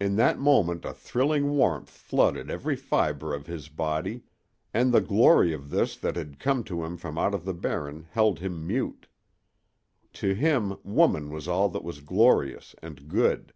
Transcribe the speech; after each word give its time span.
In 0.00 0.16
that 0.16 0.38
moment 0.38 0.86
a 0.86 0.94
thrilling 0.94 1.50
warmth 1.50 1.90
flooded 1.90 2.50
every 2.50 2.74
fiber 2.74 3.34
of 3.34 3.46
his 3.48 3.68
body, 3.68 4.22
and 4.72 4.94
the 4.94 5.02
glory 5.02 5.52
of 5.52 5.68
this 5.68 5.94
that 5.98 6.16
had 6.16 6.38
come 6.40 6.64
to 6.64 6.82
him 6.84 6.96
from 6.96 7.18
out 7.18 7.34
of 7.34 7.44
the 7.44 7.52
Barren 7.52 8.06
held 8.12 8.38
him 8.38 8.66
mute. 8.66 9.08
To 10.14 10.32
him 10.32 10.78
woman 10.84 11.28
was 11.28 11.48
all 11.48 11.68
that 11.68 11.84
was 11.84 12.00
glorious 12.00 12.74
and 12.80 13.06
good. 13.10 13.52